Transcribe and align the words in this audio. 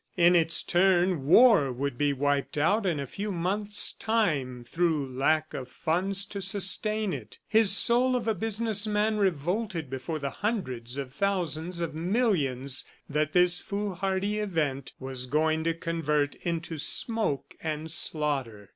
In 0.17 0.35
its 0.35 0.63
turn, 0.63 1.27
war 1.27 1.71
would 1.71 1.95
be 1.95 2.11
wiped 2.11 2.57
out 2.57 2.87
in 2.87 2.99
a 2.99 3.05
few 3.05 3.31
months' 3.31 3.91
time 3.91 4.63
through 4.63 5.07
lack 5.15 5.53
of 5.53 5.69
funds 5.69 6.25
to 6.25 6.41
sustain 6.41 7.13
it. 7.13 7.37
His 7.47 7.71
soul 7.77 8.15
of 8.15 8.27
a 8.27 8.33
business 8.33 8.87
man 8.87 9.17
revolted 9.17 9.91
before 9.91 10.17
the 10.17 10.31
hundreds 10.31 10.97
of 10.97 11.13
thousands 11.13 11.81
of 11.81 11.93
millions 11.93 12.83
that 13.07 13.33
this 13.33 13.61
foolhardy 13.61 14.39
event 14.39 14.93
was 14.99 15.27
going 15.27 15.63
to 15.65 15.75
convert 15.75 16.33
into 16.33 16.79
smoke 16.79 17.53
and 17.61 17.91
slaughter. 17.91 18.69